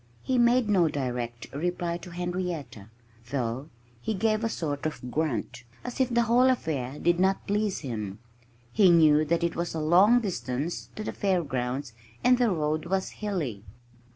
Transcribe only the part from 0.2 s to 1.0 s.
He made no